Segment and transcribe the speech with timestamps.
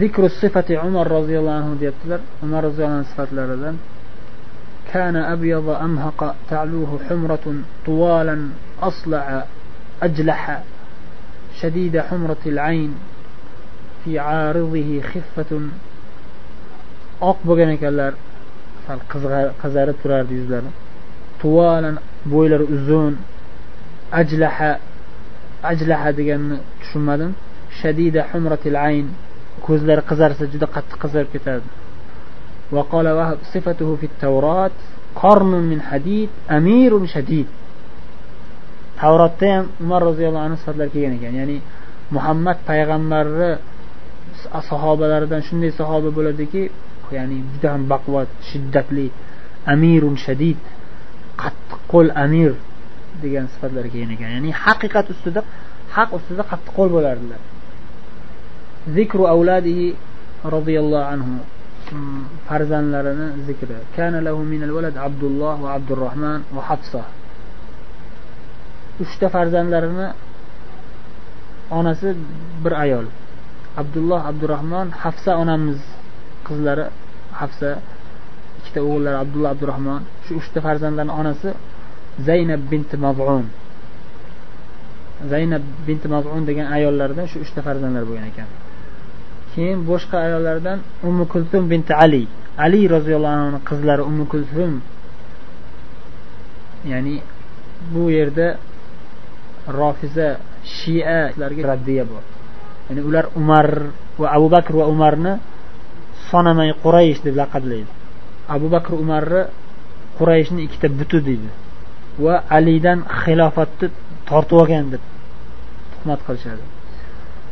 [0.00, 3.76] ذكر الصفة عمر رضي الله عنه deyaptilar umar roziyallohu anhu sifatlaridan
[4.92, 7.46] كان أبيض أمهق تعلوه حمرة
[7.86, 8.48] طوالا
[8.82, 9.44] أصلع
[10.02, 10.62] أجلح
[11.60, 12.94] شديد حمرة العين
[14.04, 15.60] في عارضه خفة
[17.30, 18.12] oq bo'lgan ekanlar
[18.86, 19.00] sal
[19.62, 20.70] qizarib turardi yuzlari
[21.40, 21.96] tuvalan
[22.32, 23.14] bo'ylari uzun
[24.20, 24.70] ajlaha
[25.70, 27.30] ajlaha deganni tushunmadim
[27.80, 29.06] shadida humratil ayn
[29.66, 31.68] ko'zlari qizarsa juda qattiq qizarib ketadi
[32.72, 34.70] وقال وهب صفته في التوراة
[35.22, 37.46] قرن من حديد أمير شديد
[39.00, 41.58] tavrotda ham umar roziyallohu anhu sifatlar kelgan ekan ya'ni
[42.16, 43.50] muhammad payg'ambarni
[44.70, 46.62] sahobalaridan shunday sahoba bo'ladiki
[47.16, 49.06] ya'ni juda ham baquvvat shiddatli
[49.74, 50.60] amirun shadid
[51.42, 52.52] qattiq qo'l amir
[53.22, 55.40] degan sifatlar kelgan ekan ya'ni haqiqat ustida
[55.96, 57.40] haq ustida qattiq qo'l bo'lardilar
[58.87, 59.95] Zikru avladihi
[60.55, 61.35] roziyallohu anhu.
[61.89, 63.75] Hmm, farzandlarini zikri.
[63.95, 67.03] Kana lahu min al-walad abdulloh va abdurahmon va hafsa.
[69.03, 70.07] Uchta farzandlarini
[71.71, 72.09] onasi
[72.63, 73.05] bir ayol.
[73.81, 75.79] Abdulloh abdurahmon hafsa onamiz
[76.47, 76.85] qizlari
[77.41, 77.69] hafsa
[78.59, 81.49] ikkita o'g'illari abdulloh abdurahmon shu uchta farzandlarni onasi
[82.27, 83.45] zaynab binti mazun.
[85.31, 88.49] Zaynab binti mazun degan ayollardan shu uchta farzandlar bo'lgan ekan.
[89.53, 92.27] Keyin boshqa ayollardan ummu kulsum binti ali.
[92.57, 94.71] Ali roziyallohu anhuni qizlari ummu kulsum
[96.91, 97.15] ya'ni
[97.91, 98.47] bu yerda
[99.79, 100.27] rofiza
[100.75, 102.23] shialarga raddiya bor.
[102.87, 103.67] Ya'ni ular umar
[104.19, 105.33] va abu bakr va umarni
[106.29, 107.91] sonamay quraysh deb laqablaydi.
[108.55, 109.41] Abu bakr umarni
[110.17, 111.49] qurayshni ikkita buti deydi
[112.23, 113.87] va alidan xilofatni
[114.29, 115.03] tortib olgan deb
[115.93, 116.63] tuhmat qilishadi.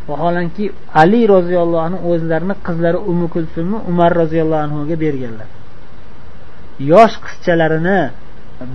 [0.10, 0.66] Vaholanki
[1.02, 5.48] ali roziyallohu anhu o'zlarini qizlari umi kulsumni umar roziyallohu anhuga berganlar.
[6.92, 8.00] Yosh qizchalarini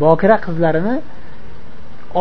[0.02, 0.94] bokira qizlarini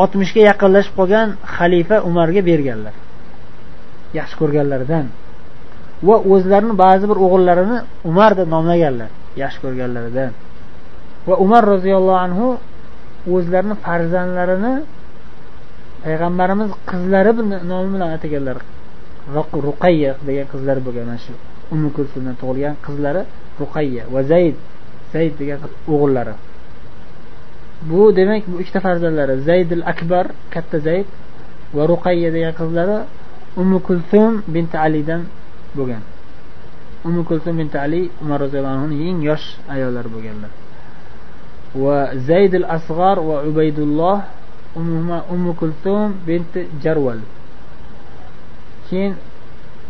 [0.01, 2.93] oltmishga yaqinlashib qolgan xalifa umarga berganlar.
[4.19, 5.05] Yaxshi ko'rganlaridan.
[6.07, 7.77] Va o'zlarini ba'zi bir o'g'illarini
[8.09, 9.09] umar deb nomlaganlar
[9.41, 10.31] yaxshi ko'rganlaridan.
[11.27, 12.47] Va umar roziyallohu anhu
[13.35, 14.73] o'zlarini farzandlarini
[16.03, 17.31] payg'ambarimiz qizlari
[17.71, 18.57] nomi bilan ataganlar.
[19.67, 21.05] Ruqayya degan qizlari bo'lgan.
[21.09, 21.33] Mana shu
[21.73, 23.21] umi kulsumdan tug'ilgan qizlari
[23.61, 24.55] ruqayya va zayd.
[25.13, 25.59] Zayd degan
[25.93, 26.33] o'g'illari.
[27.89, 31.07] Bu demak bu ikkita farzandlari zaydil akbar katta zayd
[31.75, 32.97] va ruqayya degan qizlari
[33.61, 35.21] umi kulsum binti alidan
[35.77, 36.03] bo'lgan.
[37.07, 40.51] Umi kulsum binti ali umar roziyallohu anhuni eng yosh ayollari bo'lganlar.
[41.83, 41.97] Va
[42.29, 44.19] zaydil asg'ar va ubaydulloh
[45.35, 47.19] umi kulsum binti jarval
[48.91, 49.13] keyin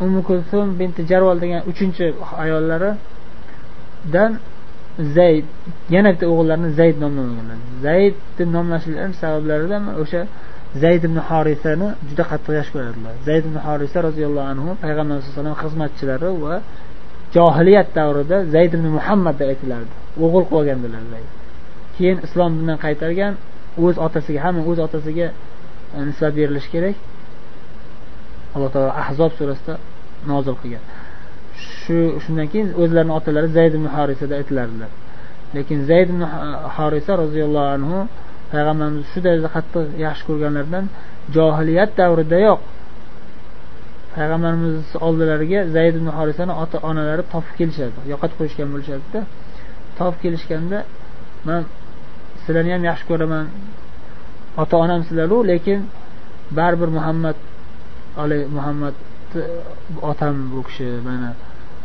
[0.03, 2.05] ummu kulsum binti jarvol degan uchinchi
[2.43, 4.31] ayollaridan
[5.17, 5.45] zayd
[5.95, 10.21] yana bitta o'g'illarini zayd nomlaganlar zayd deb nomlashlari sabablaridan o'sha
[10.83, 13.13] zayd ibn horisani juda qattiq yaxshi ko'radilar.
[13.27, 16.55] Zayd ibn horisa roziyallohu anhu payg'ambar sallallohu alayhi vasallam xizmatchilari va
[17.35, 19.93] johiliyat davrida zayd ibn muhammad deb aytilardi.
[20.23, 21.03] O'g'il qilib olgandilar
[21.95, 23.33] keyin islom dinidan qaytargan
[23.85, 25.27] o'z otasiga hamma o'z otasiga
[26.07, 26.95] nisbat berilishi kerak.
[28.55, 29.73] Alloh taolo ahzob surasida
[30.31, 30.83] nozil qilgan.
[31.81, 34.91] Shu shundan keyin o'zlarini otalari zayd ibn harisada aytilardilar.
[35.55, 36.21] Lekin zayd ibn
[36.77, 37.97] harisa roziyallohu anhu
[38.53, 40.85] payg'ambarimiz shu darajada qattiq yaxshi ko'rganlaridan
[41.35, 42.59] johiliyat davridayoq
[44.15, 44.75] payg'ambarimiz
[45.07, 49.19] oldilariga zayd ibn horisani ota onalari topib kelishadi yo'qotib qo'yishgan bo'lishadida
[49.99, 50.77] topib kelishganda
[51.47, 51.61] man
[52.43, 53.45] sizlarni ham yaxshi ko'raman
[54.61, 55.79] ota onam sizlaru lekin
[56.57, 57.37] baribir muhammad
[58.17, 58.95] ali muhammad
[60.11, 61.29] otam bu kishi mana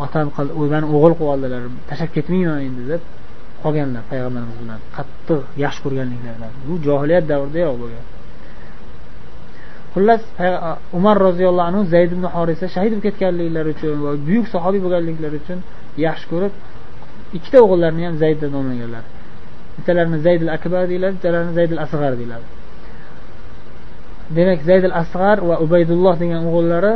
[0.04, 0.26] otam
[0.74, 3.02] mani o'g'il qilib oldilar tashlab ketmayman endi deb
[3.62, 8.04] qolganlar payg'ambarimiz bilan qattiq yaxshi ko'rganliklaridan bu johiliyat davridayoq bo'lgan
[9.94, 10.22] xullas
[10.98, 15.58] umar roziyallohu anhu zayd ibn horisa shahid bo'lib ketganliklari uchun va buyuk sahobiy bo'lganliklari uchun
[16.06, 16.52] yaxshi ko'rib
[17.36, 19.04] ikkita o'g'illarini ham zayd deb nomlaganlar.
[19.76, 22.46] Bittalarini zaydil akbar deyiladi bittalarini zaydil asg'ar deyiladi.
[24.30, 26.94] Demak zaydil asg'ar va ubaydulloh degan o'g'illari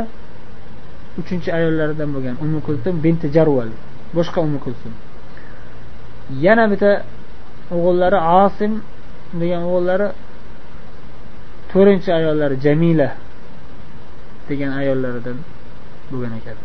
[1.19, 2.35] uchinchi ayollaridan bo'lgan.
[2.43, 3.69] Umi kulsum binti jarval
[4.15, 4.93] boshqa umi kulsum
[6.45, 6.91] yana bitta
[7.75, 8.71] o'g'illari osim
[9.41, 10.07] degan o'g'illari
[11.71, 13.09] to'rtinchi ayollari jamila
[14.49, 15.37] degan ayollaridan
[16.11, 16.57] bo'lgan ekan.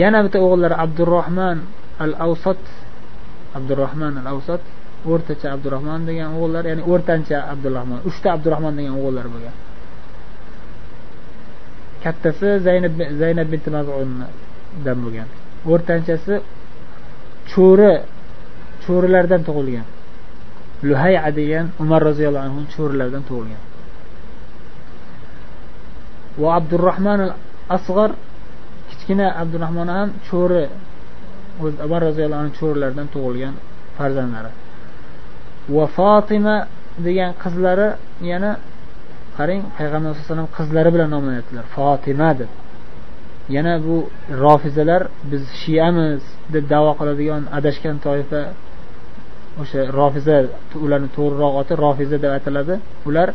[0.00, 1.58] Yana bitta o'g'illari abdurahmon
[2.04, 2.62] al avsat
[3.58, 4.62] abdurahmon al avsat
[5.10, 9.54] o'rtacha abdurahmon degan o'g'illar ya'ni o'rtancha abdurahmon uchta abdurahmon degan o'g'illar bo'lgan.
[12.04, 15.28] Kattasi zaynab zaynab binti mazundan bo'lgan.
[15.72, 16.34] O'rtanchasi
[17.52, 17.92] cho'ri
[18.84, 19.86] cho'rilardan tug'ilgan.
[20.88, 23.62] Luhaya degan umar roziyallohu anhu cho'rilardan tug'ilgan.
[26.40, 27.32] Va abdurahmon al
[27.76, 28.10] asg'ar
[28.90, 30.62] kichkina abdurahmon ham cho'ri
[31.86, 33.54] umar roziyallohu anhu cho'rilaridan tug'ilgan
[33.96, 34.50] farzandlari.
[35.68, 36.56] Va fotima
[37.06, 37.88] degan qizlari
[38.30, 38.50] yana
[39.36, 42.50] qarang payg'ambar sallallohu alayhi vasallam qizlari bilan nomlanyaptilar fotima deb.
[43.56, 43.96] Yana bu
[44.44, 46.20] rofizalar biz shiyamiz
[46.54, 48.42] deb davo qiladigan adashgan toifa
[49.62, 50.36] o'sha rofiza
[50.84, 52.74] ularni to'g'riroq oti rofiza deb ataladi.
[53.08, 53.28] Ular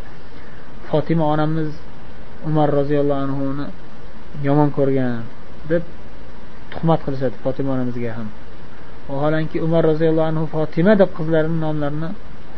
[0.90, 1.70] fotima onamiz
[2.50, 3.66] umar roziyallohu anhuni
[4.48, 5.14] yomon ko'rgan
[5.72, 5.84] deb
[6.72, 8.28] tuhmat qilishadi fotima onamizga ham.
[9.10, 12.10] Vaholanki umar roziyallohu anhu fotima deb qizlarini nomlarini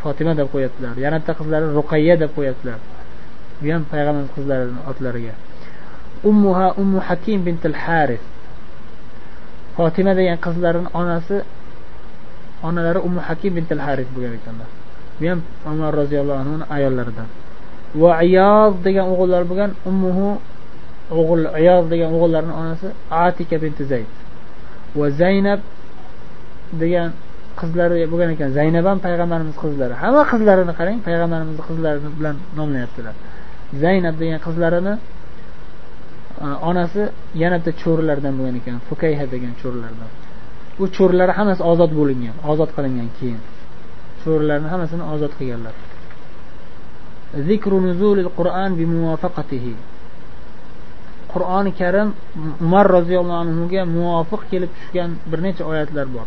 [0.02, 2.78] fotima deb qo'yaptilar yana bitta qizlari ruqayya deb qo'yaptilar
[3.60, 5.34] bu ham payg'ambar qizlarini otlariga.
[6.30, 8.22] Ummuha ummu hakim bintil haris
[9.76, 11.36] fotima degan qizlarini onasi
[12.68, 14.68] onalari ummu hakim bintil haris bo'lgan ekanlar
[15.20, 15.40] bu ham
[15.72, 17.28] umar roziyallohu anhuni ayollaridan.
[18.00, 20.26] Va ayoz degan o'g'illar bo'lgan ummuhu
[21.18, 22.88] o'g'il ayoz degan o'g'illarni onasi
[23.24, 24.10] atika binti zayd.
[24.98, 25.60] Va zaynab
[26.82, 27.10] degan
[27.60, 28.48] qizlari bo'lgan ekan.
[28.58, 29.94] Zaynab ham payg'ambarimiz qizlari.
[30.02, 33.14] Hamma qizlarini qarang payg'ambarimizni qizlari bilan nomlayaptilar.
[33.82, 34.94] Zaynab degan qizlarini
[36.44, 37.02] e, onasi
[37.42, 40.10] yana bitta cho'rilardan bo'lgan ekan fukayha degan cho'rilardan.
[40.82, 43.40] U cho'rilari hammasi ozod bo'lingan ozod qilingan keyin.
[44.22, 45.74] Cho'rilarni hammasini ozod qilganlar.
[51.32, 52.08] Qur'oni karim
[52.66, 56.26] umar roziyallohu anhuga muvofiq kelib tushgan bir necha oyatlar bor.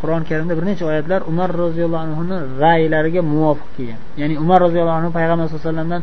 [0.00, 4.00] Qur'oni karimda bir necha oyatlar umar roziyallohu anhuni ra'ylariga muvofiq kelgan.
[4.20, 6.02] Ya'ni umar roziyallohu anhu payg'ambar sallallohu alayhi vasallamdan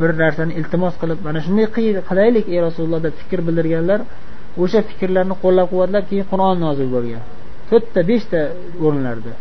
[0.00, 1.66] bir narsani iltimos qilib mana shunday
[2.08, 4.00] qilaylik ey rasululloh deb fikr bildirganlar
[4.62, 7.22] o'sha fikrlarni qo'llab quvvatlab keyin qur'on nozil bo'lgan.
[7.70, 8.40] To'rtta beshta
[8.86, 9.32] o'rinlarda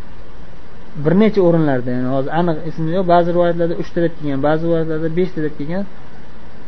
[1.04, 5.10] bir necha o'rinlarda ya'ni hozir aniq ismi yo'q ba'zi rivoyatlarda uchta deb kelgan ba'zi rivoyatlarda
[5.20, 5.84] beshta deb kelgan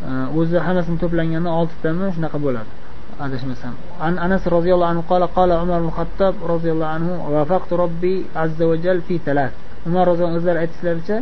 [0.10, 2.70] e, o'zi hammasini to'planganda oltitami shunaqa bo'ladi.
[3.25, 3.75] adashmasam
[4.06, 8.77] an anas roziyallohu anhu qola qola umar ibn xattob roziyallohu anhu vafaqtu robbi azza va
[8.85, 9.53] jal fi talat
[9.89, 11.17] umar roziyallohu o'zlari aytishlaricha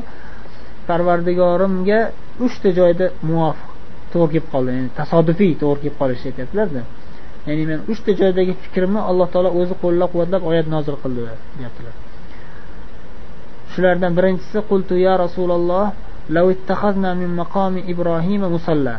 [0.88, 1.98] parvardigorimga
[2.46, 3.68] uchta joyda muvofiq
[4.12, 6.82] to'g'ri kelib qoldi ya'ni tasodifiy to'g'ri kelib qolishi aytyaptilarda
[7.48, 11.20] ya'ni men uchta joydagi fikrimni alloh taolo o'zi qo'llab quvvatlab oyat nozil qildi
[11.58, 11.94] deyaptilar
[13.72, 15.86] shulardan birinchisi qultu ya rasululloh
[16.30, 18.96] لو اتخذنا من مقام إبراهيم مصلى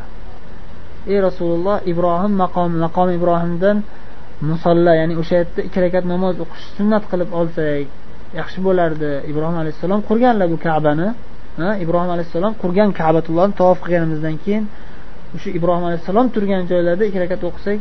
[1.12, 3.76] ey rasululloh ibrohim maqom maqom ibrohimdan
[4.50, 7.86] musolla ya'ni o'sha yerda ikki rakat namoz o'qish sunnat qilib olsak
[8.40, 9.10] yaxshi bo'lardi.
[9.30, 11.08] Ibrohim alayhissalom qurganlar bu kabani
[11.84, 14.64] ibrohim alayhissalom qurgan kabatullohni tavof qilganimizdan keyin
[15.36, 17.78] o'sha ibrohim alayhissalom turgan joylarda ikki rakat o'qisak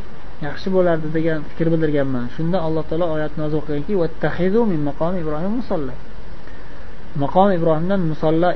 [0.47, 2.25] yaxshi bo'lardi degan fikr bildirganman.
[2.35, 3.93] Shunda alloh taolo oyat nozil qilganki
[5.23, 5.93] ibrohim musolla
[7.23, 8.49] maqom ibrohimdan musolla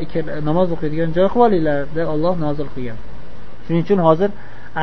[0.50, 2.98] namoz o'qiydigan joy qilib olinglar deb olloh nozil qilgan.
[3.66, 4.30] Shuning uchun hozir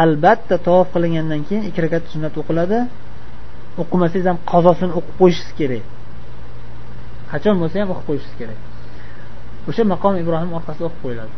[0.02, 2.78] albatta tavof qilingandan keyin ikki rakat sunnat o'qiladi.
[3.82, 5.84] O'qimasangiz ham qazosini o'qib qo'yishingiz kerak.
[7.32, 8.58] Qachon bo'lsa ham o'qib qo'yishingiz kerak.
[9.68, 11.32] O'sha maqom ibrohim orqasida o'qib qo'yiladi.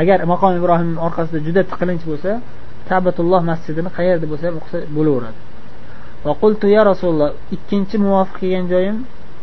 [0.00, 2.30] Agar maqom ibrohim orqasida juda tiqilinch bo'lsa
[2.90, 5.38] tabatulloh masjidini qayerda bo'lsa ham o'qisa bo'laveradi.
[6.26, 8.96] Va qultu ya rasululloh ikkinchi muvofiq kelgan joyim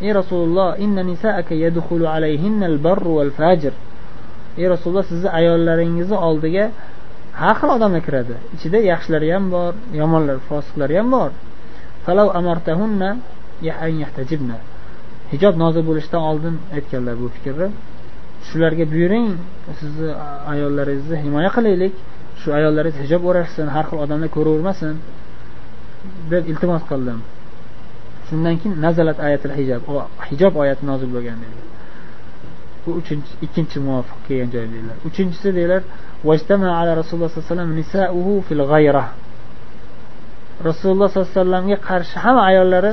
[0.05, 3.73] ey rasululloh inna nisaaka yadkhulu alayhinna al-barru wal fajr
[4.59, 6.65] ey rasululloh sizni ayollaringizni oldiga
[7.41, 8.35] har xil odamlar kiradi.
[8.55, 11.31] Ichida yaxshilari ham bor yomonlar fosiqlari ham bor.
[12.05, 13.09] Falau amartahunna
[14.01, 14.57] yahtajibna.
[15.31, 17.67] Hijob nozil bo'lishidan oldin aytganlar bu fikrni.
[18.47, 19.27] Shularga buyuring
[19.79, 20.09] sizni
[20.51, 21.93] ayollaringizni himoya qilaylik.
[22.39, 24.95] Shu ayollaringiz hijob o'rashsin har xil odamlar ko'ravermasin
[26.31, 27.19] deb iltimos qildim.
[28.27, 29.81] Shundan keyin nazalat ayatil hijob
[30.29, 31.63] hijob oyati nozil bo'lgan dedi
[32.85, 34.95] bu uchinchi ikkinchi muvofiq kelgan joy deydilar.
[35.09, 35.81] Uchinchisi deydilar
[36.81, 39.05] ala rasululloh sallallohu alayhi vasallam nisauhu fil g'ayra.
[40.69, 42.91] Rasululloh sollallohu alayhi vasallamga qarshi hamma ayollari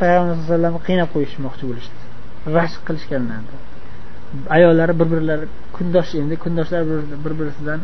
[0.00, 1.98] payg'ambar sallallohu alayhi vasallamni qiynab qo'yishmoqchi bo'lishdi.
[2.56, 3.40] Rashk qilishganlar
[4.56, 5.46] ayollari bir birlari
[5.76, 6.82] kundosh endi kundoshlar
[7.24, 7.80] bir birisidan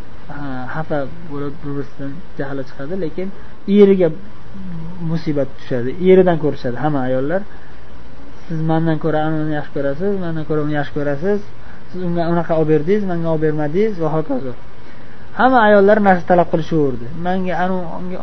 [0.74, 0.98] xafa
[1.30, 3.28] bo'lib bir birisidan jahli chiqadi lekin
[3.80, 4.08] eriga
[5.10, 7.40] musibat tushadi eridan ko'rishadi hamma ayollar.
[8.48, 11.40] Siz mandan ko'ra uni yaxshi ko'rasiz mandan ko'ra uni yaxshi ko'rasiz.
[11.90, 14.52] Siz unga unaqa olib berdingiz manga olib bermadingiz va hokazo.
[15.38, 17.06] Hamma ayollar narsa talab qilishaverdi.
[17.26, 18.16] Manga anavi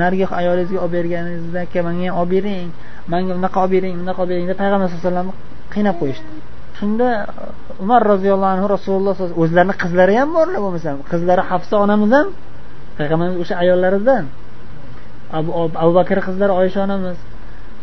[0.00, 2.68] narigi ayolingizga olib berganingizda aka manga ham olib bering
[3.12, 5.34] manga unaqa olib bering bunaqa olib bering deb payg'ambar sallallohu alayhi vasallamni
[5.74, 6.28] qiynab qo'yishdi.
[6.78, 12.28] Shunda uh, umar roziyallohu anhu rasululloh o'zlarini qizlari ham borlar bo'lmasam qizlari hafsa onamiz ham
[12.98, 14.24] payg'ambarimiz o'sha ayollaridan.
[15.82, 17.18] Abu bakr qizlari oysha onamiz.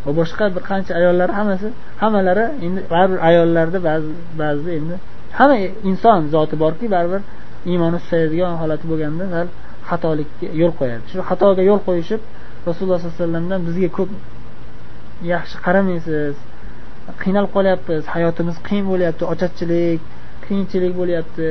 [0.05, 1.67] Va boshqa bir qancha ayollar hammasi
[2.01, 4.95] hammalari endi baribir ayollarda ba'zi ba'zida endi
[5.37, 5.55] hamma
[5.89, 7.21] inson zoti borki baribir
[7.71, 9.47] iymoni susayadigan holati bo'lganda sal
[9.89, 11.03] xatolikka yo'l qo'yadi.
[11.11, 12.21] Shu xatoga yo'l qo'yishib
[12.69, 14.09] rasululloh sollallohu alayhi vasallamdan bizga ko'p
[15.33, 16.35] yaxshi qaramaysiz
[17.23, 20.01] qiynalib qolyapmiz hayotimiz qiyin bo'lyapti ocharchilik
[20.45, 21.47] qiyinchilik bo'lyapti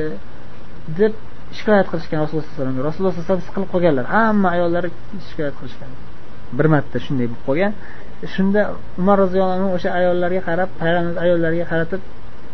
[0.99, 1.13] deb
[1.57, 4.83] shikoyat qilishgan rasululloh sallallohu alayhi vasallamga rasululloh sallallohu alayhi vasallam siqilib qolganlar hamma ayollar
[5.29, 5.91] shikoyat qilishgan.
[6.57, 7.71] Bir marta shunday bo'lib qolgan.
[8.35, 8.61] Shunda
[9.01, 12.01] umar roziyallohu anhu o'sha ayollarga qarab payg'ambar ayollarga qaratib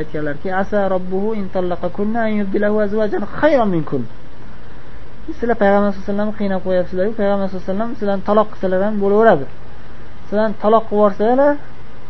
[0.02, 1.30] aytganlarki asa robbuhu
[5.40, 8.96] sizlar payg'ambar sallallohu alayhi vasallamni qiynab qo'yapsizlaru payg'ambar sallallohu alayhi vasallam sizlarni taloq qilsalar ham
[9.04, 9.46] bo'laveradi.
[10.28, 11.54] Sizlarni taloq qilib yuborsalar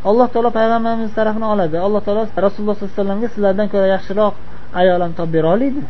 [0.10, 1.76] alloh taolo payg'ambarimiz tarafini oladi.
[1.86, 4.34] Alloh taolo rasululloh sollallohu alayhi vasallamga sizlardan ko'ra yaxshiroq
[4.82, 5.82] ayol ham topib bera oladi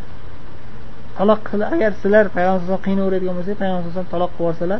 [1.19, 1.39] taloq
[1.75, 4.79] agar sizlar payg'ambar alayhi qiynaveradigan bo'lsangiz payg'ambar alayhi taloq qilib yuborsalar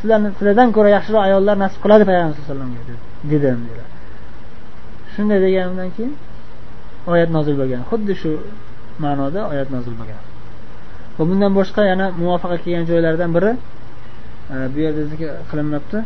[0.00, 3.88] sizlarni sizlardan ko'ra yaxshiroq ayollar nasib qiladi payg'ambar sallallohu alayhi vasallamga dedim dedilar
[5.14, 6.14] shunday deganimdan keyin
[7.12, 7.82] oyat nozil bo'lgan.
[7.90, 8.30] Xuddi shu
[9.04, 10.20] ma'noda oyat nozil bo'lgan.
[11.16, 13.52] Va bundan boshqa yana muvofaqa kelgan joylardan biri
[14.54, 15.98] e, bu yerda zikr qilinmabdi.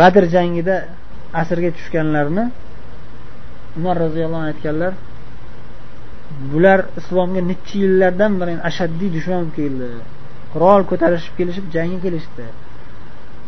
[0.00, 0.76] Badr jangida
[1.42, 2.44] asrga tushganlarni
[3.78, 4.92] umar roziyallohu anhu aytganlar
[6.52, 9.88] bular islomga necha yillardan beri ashaddiy dushman bo'lib keldi.
[10.52, 12.46] Qurol ko'tarishib kelishib jangga kelishdi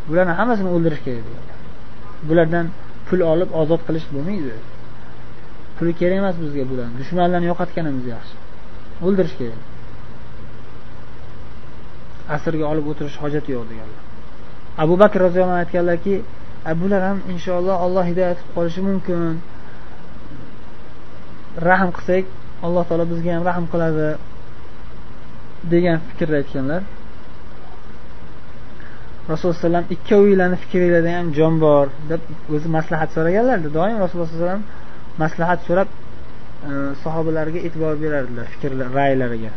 [0.09, 1.59] bularni hammasini o'ldirish kerak deganlar
[2.29, 2.67] bulardan
[3.09, 4.55] pul olib ozod qilish bo'lmaydi.
[5.77, 8.35] Puli kerak emas bizga bularni dushmanlarni yo'qotganimiz yaxshi.
[9.07, 9.61] O'ldirish kerak.
[12.37, 14.01] Asrga olib o'tirish hojati yo'q deganlar.
[14.83, 16.15] Abu bakr roziyallohu anhu aytganlarki
[16.83, 19.21] bular ham inshaalloh olloh hidoyat qilib qolishi mumkin.
[21.69, 22.25] Rahm qilsak
[22.67, 24.09] alloh taolo bizga ham rahm qiladi.
[25.73, 26.83] degan fikrni aytganlar.
[29.31, 32.23] Rasululloh alayhi vasallam ikkovinglarni fikringlarda ham jon bor deb
[32.55, 34.63] o'zi maslahat so'raganlarda doim rasululloh alayhi vasallam
[35.23, 35.89] maslahat so'rab
[36.69, 36.71] e,
[37.03, 39.53] sahobalarga e'tibor berardilar fikrlar ra'ylariga.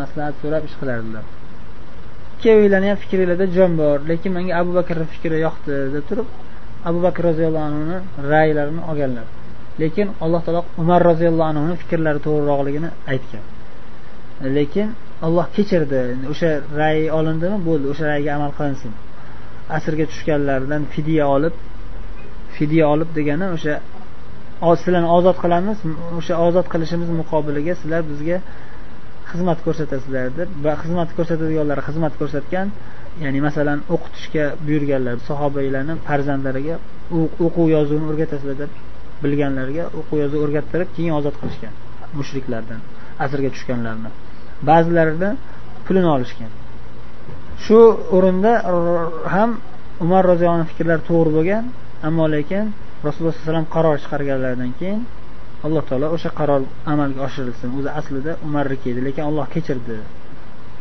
[0.00, 1.24] Maslahat so'rab ish qilardilar.
[2.34, 6.28] Ikkovinglarni ham fikringlarda jon bor lekin menga abu bakrni fikri yoqdi deb turib
[6.88, 7.98] abu bakr roziyallohu anhuni
[8.32, 9.26] ra'ylarini olganlar.
[9.82, 13.44] Lekin alloh taolo umar roziyallohu anhuni fikrlari to'g'riroqligini aytgan.
[14.56, 14.88] Lekin
[15.26, 16.02] olloh kechirdi.
[16.32, 16.50] O'sha
[16.80, 17.58] ra'y olindimi?
[17.68, 17.86] Bo'ldi.
[17.92, 18.92] O'sha ra'yga amal qilinsin.
[19.76, 21.54] Asrga tushganlardan fidya olib
[22.56, 23.74] fidya olib degani o'sha
[24.82, 25.78] sizlarni ozod qilamiz.
[26.18, 28.38] O'sha ozod qilishimiz muqobiliga sizlar bizga
[29.30, 32.68] xizmat ko'rsatasizlar deb va xizmat ko'rsatadiganlar xizmat ko'rsatgan
[33.24, 36.76] ya'ni masalan o'qitishga buyurganlar sahobalarni farzandlariga
[37.46, 38.72] o'quv yozuvni o'rgatasizlar deb
[39.24, 41.74] bilganlarga o'quv yozuv o'rgattirib keyin ozod qilishgan
[42.18, 42.80] mushriklardan
[43.24, 44.10] asrga tushganlarni.
[44.68, 45.28] Ba'zilarida
[45.86, 46.50] pulini olishgan.
[47.64, 47.78] Shu
[48.16, 48.52] o'rinda
[49.34, 49.50] ham
[50.04, 51.64] umar roziyallohu anhu fikrlari to'g'ri bo'lgan
[52.08, 52.64] ammo lekin
[53.06, 55.00] rasululloh sallallohu alayhi vasallam qaror chiqarganlaridan keyin
[55.66, 57.68] alloh taolo o'sha qaror amalga oshirilsin.
[57.78, 59.96] O'zi aslida umarniki edi lekin olloh kechirdi.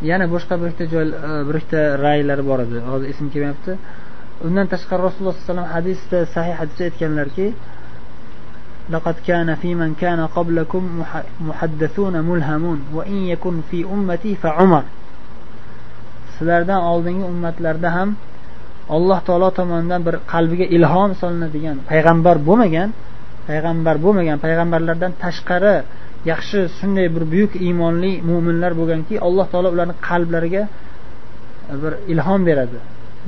[0.09, 2.77] Yana boshqa bir ikkita joy e, bir ikkita raylari bor edi.
[2.91, 3.71] Hozir esim kelmayapti.
[4.47, 7.45] Undan tashqari rasululloh sallallohu alayhi vasallam hadisda sahih hadisda aytganlarki
[8.90, 10.82] لقد كان في من كان قبلكم
[11.40, 14.84] محدثون ملهمون وإن يكن في أمتي فعمر
[16.38, 18.08] sizlardan oldingi ummatlarda ham
[18.96, 22.88] alloh taolo tomonidan bir qalbiga ilhom solinadigan payg'ambar bo'lmagan
[23.48, 25.74] payg'ambar bo'lmagan payg'ambarlardan tashqari
[26.30, 30.62] yaxshi shunday bir buyuk iymonli mo'minlar bo'lganki alloh taolo ularni qalblariga
[31.82, 32.78] bir ilhom beradi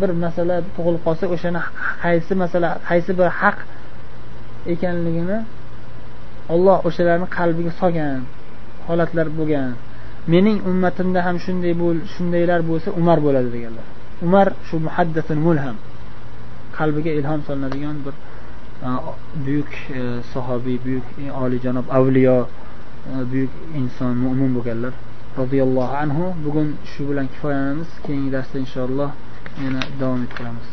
[0.00, 1.60] bir masala tug'ilib qolsa o'shani
[2.04, 3.58] qaysi masala qaysi bir haq
[4.73, 5.39] ekanligini
[6.53, 8.21] olloh o'shalarni qalbiga solgan
[8.87, 9.71] holatlar bo'lgan.
[10.33, 13.85] Mening ummatimda ham shunday bo'l shundaylar bo'lsa umar bo'ladi deganlar.
[14.25, 15.77] Umar shu muhaddasun mulham.
[16.77, 18.15] Qalbiga ilhom solinadigan bir
[18.87, 18.89] e,
[19.45, 20.01] buyuk e,
[20.33, 22.37] sahobiy buyuk e, olijanob oliyjanob avliyo
[23.31, 24.93] buyuk inson mo'min bo'lganlar.
[25.39, 26.25] Roziyallohu anhu.
[26.45, 27.89] Bugun shu bilan kifoyalanamiz.
[28.05, 29.11] Keyingi darsda inshaalloh
[29.63, 30.69] yana davom ettiramiz.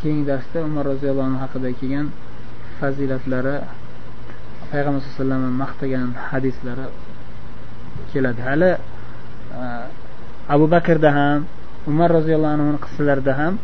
[0.00, 2.06] Keyingi darsda umar roziyallohu anhu haqida kelgan
[2.80, 3.56] fazilatlari
[4.70, 6.86] payg'ambar sallallohu alayhi vasallamni maqtagan hadislari
[8.12, 8.40] keladi.
[8.48, 8.70] Hali
[9.60, 9.64] e,
[10.54, 11.40] abu bakrda ham
[11.90, 13.54] umar roziyallohu anhuni qissalarida ham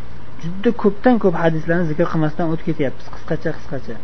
[0.43, 3.97] juda ko'pdan ko'p hadislarni zikr qilmasdan o'tib ketyapmiz qisqacha qisqacha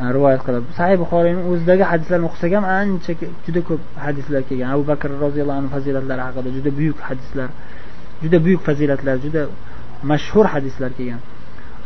[0.00, 3.12] e, rivoyat qilib sahih buxoriyni o'zidagi hadislarni o'qisak ham ancha
[3.46, 4.68] juda ko'p hadislar kelgan.
[4.76, 7.48] Abu bakr roziyallohu anhu fazilatlari haqida juda buyuk hadislar
[8.22, 9.42] juda buyuk fazilatlar juda
[10.10, 11.20] mashhur hadislar kelgan.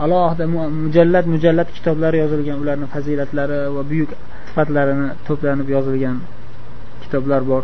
[0.05, 0.45] Alohida
[0.85, 4.11] mujallad mujallad kitoblar yozilgan ularni fazilatlari va buyuk
[4.49, 6.17] sifatlarini to'planib yozilgan
[7.03, 7.63] kitoblar bor.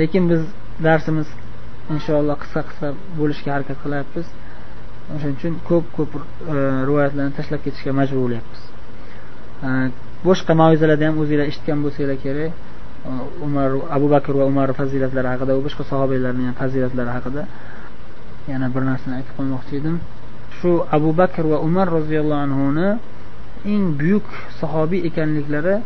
[0.00, 0.42] Lekin biz
[0.86, 1.28] darsimiz
[1.94, 2.88] inshaalloh qisqa qisqa
[3.18, 4.26] bo'lishga harakat qilyapmiz.
[5.14, 6.22] O'shaning uchun ko'p ko'p e,
[6.88, 8.60] rivoyatlarni tashlab ketishga majbur bo'lyapmiz
[9.66, 9.70] e,
[10.28, 12.52] boshqa mavzularda ham o'zinglar eshitgan bo'lsanglar kerak.
[13.10, 13.12] E,
[13.46, 17.42] umar abu bakr va umar fazilatlari haqida va boshqa sahobiylarni ham fazilatlari haqida
[18.52, 19.96] yana bir narsani aytib qo'ymoqchi edim.
[20.58, 22.88] Shu abu bakr va umar roziyallohu anhuni
[23.72, 24.26] eng buyuk
[24.60, 25.76] sahobiy ekanliklari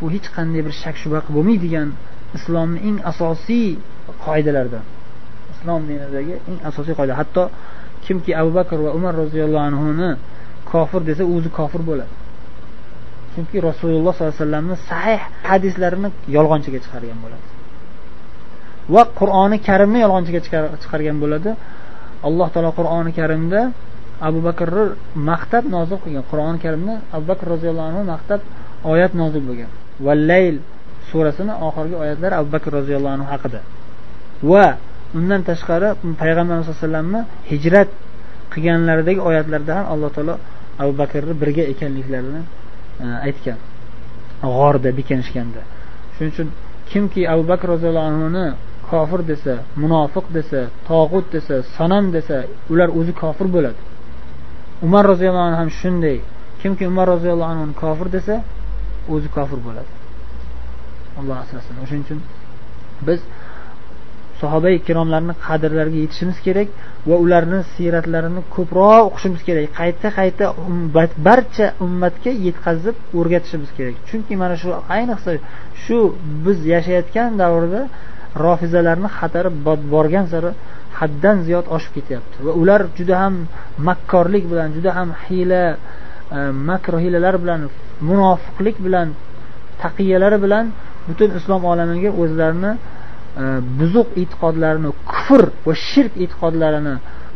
[0.00, 1.88] bu hech qanday bir shak shubha bo'lmaydigan
[2.36, 3.68] islomni eng asosiy
[4.24, 4.84] qoidalaridan
[5.62, 7.14] islom dinidagi eng asosiy qoida.
[7.20, 7.42] Hatto
[8.04, 10.10] kimki abu bakr va umar roziyallohu anhuni
[10.70, 12.12] kofir desa o'zi kofir bo'ladi.
[13.34, 17.46] Chunki rasululloh sollallohu alayhi vasallamni sahih hadislarini yolg'onchiga chiqargan bo'ladi.
[18.94, 20.40] Va qur'oni karimni yolg'onchiga
[20.82, 21.50] chiqargan bo'ladi.
[22.28, 23.60] Alloh taolo qur'oni karimda
[24.28, 24.84] abu bakrni
[25.30, 26.24] maqtab nozil qilgan.
[26.30, 28.40] Qur'oni karimda abu bakr roziyallohu anhu maqtab
[28.92, 29.70] oyat nozil bo'lgan.
[30.06, 30.56] Vallayl
[31.10, 33.60] surasini oxirgi oyatlari abu bakr roziyallohu anhu haqida.
[34.50, 34.66] Va
[35.18, 35.88] undan tashqari
[36.22, 37.88] payg'ambarimiz sallallohu alayhi vasallamni hijrat
[38.52, 40.34] qilganlaridagi oyatlarda ham alloh taolo
[40.82, 42.42] abu bakrni birga ekanliklarini
[43.04, 43.58] e, aytgan.
[44.42, 45.62] G'orda bekinishganda
[46.14, 46.48] shuning uchun
[46.90, 48.46] kimki abu bakr roziyallohu anhuni
[48.92, 52.36] kofir desa munofiq desa tog'ut desa sanam desa
[52.72, 53.80] ular o'zi kofir bo'ladi.
[54.86, 56.18] Umar roziyallohu anhu ham shunday.
[56.60, 58.34] Kimki umar roziyallohu anhuni kofir desa
[59.14, 59.90] o'zi kofir bo'ladi.
[61.18, 61.74] Alloh asrasin.
[61.82, 62.20] O'shaning uchun
[63.06, 63.20] biz
[64.40, 66.68] sahoba ikromlarni qadrlariga yetishimiz kerak
[67.08, 69.66] va ularni siyratlarini ko'proq o'qishimiz kerak.
[69.80, 70.80] Qayta qayta um,
[71.28, 73.96] barcha ummatga yetkazib o'rgatishimiz kerak.
[74.08, 75.32] Chunki mana shu ayniqsa
[75.84, 75.98] shu
[76.44, 77.82] biz yashayotgan davrda
[78.44, 79.50] rofizalarni xatari
[79.94, 80.50] borgan sari
[80.98, 82.36] haddan ziyod oshib ketyapti.
[82.46, 83.34] Va ular juda ham
[83.88, 85.62] makkorlik bilan juda ham hiyla
[86.36, 87.60] e, makr hiylalar bilan
[88.08, 89.08] munofiqlik bilan
[89.82, 90.64] taqiyalari bilan
[91.08, 92.72] butun islom olamiga o'zlarini
[93.42, 93.44] e,
[93.78, 96.94] buzuq e'tiqodlarini kufr va shirk e'tiqodlarini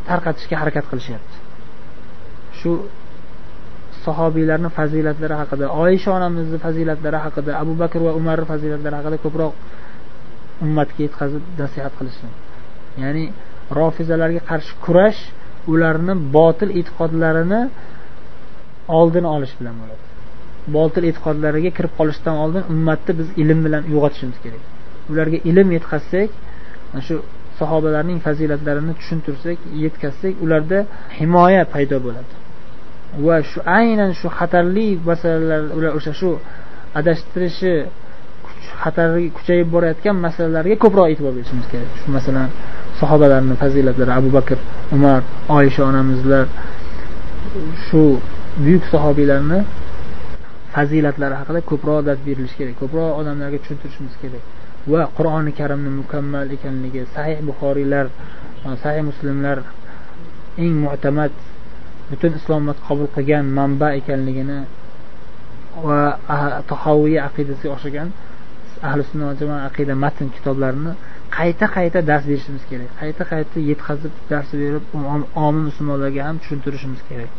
[0.09, 1.35] tarqatishga harakat qilishyapti.
[2.59, 2.71] Shu
[4.07, 9.53] sahobiylarni fazilatlari haqida oysha onamizni fazilatlari haqida abu bakr va umarni fazilatlari haqida ko'proq
[10.65, 12.31] ummatga yetkazib nasihat qilishsin
[13.03, 13.25] ya'ni
[13.79, 15.21] rofizalarga qarshi kurash
[15.73, 17.61] ularni botil e'tiqodlarini
[18.99, 20.03] oldini olish bilan bo'ladi.
[20.77, 24.63] Botil e'tiqodlariga kirib qolishdan oldin ummatni biz ilm bilan uyg'otishimiz kerak.
[25.11, 26.31] Ularga ilm yetkazsak
[27.07, 27.17] shu
[27.59, 30.79] sahobalarning fazilatlarini tushuntirsak yetkazsak ularda
[31.19, 32.33] himoya paydo bo'ladi.
[33.27, 36.31] Va shu aynan shu xatarli masalalar ular o'sha shu
[36.99, 37.75] adashtirishi
[38.83, 41.91] xatari kuchayib borayotgan masalalarga ko'proq e'tibor berishimiz kerak.
[42.01, 42.49] Shu masalan
[43.01, 44.59] sahobalarni fazilatlari abu bakr
[44.97, 45.21] umar
[45.59, 46.45] oysha onamizlar
[47.87, 48.03] shu
[48.65, 49.59] buyuk sahobiylarni
[50.75, 54.45] fazilatlari haqida ko'proq dars berilishi kerak ko'proq odamlarga tushuntirishimiz kerak.
[54.93, 58.07] Va qur'oni karimni mukammal ekanligi sahih buxoriylar
[58.67, 59.59] e, sahih muslimlar
[60.63, 61.33] eng mu'tamad
[62.11, 64.61] butun islom qabul qilgan manba ekanligini
[65.87, 66.01] va
[66.71, 68.09] tahoviy aqidasiga o'xshagan
[68.88, 70.94] ahli sunna va jamoa aqida matn kitoblarini
[71.38, 74.84] qayta qayta dars berishimiz kerak qayta qayta yetkazib dars berib
[75.46, 77.32] omi musulmonlarga ham tushuntirishimiz kerak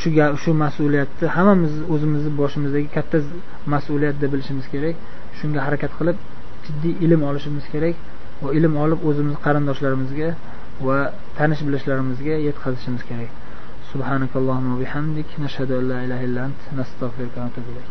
[0.00, 0.08] shu
[0.42, 3.18] shu mas'uliyatni hammamiz o'zimizni boshimizdagi katta
[3.74, 4.96] mas'uliyat deb bilishimiz kerak
[5.38, 6.16] shunga harakat qilib
[6.66, 7.96] jiddiy ilm olishimiz kerak
[8.42, 10.28] va ilm olib o'zimiz qarindoshlarimizga
[10.86, 10.98] va
[11.38, 13.32] tanish bilishlarimizga yetkazishimiz kerak
[13.92, 17.90] سبحانك اللهم وبحمدك نشهد أن لا إله إلا أنت نستغفرك ونتوب إليك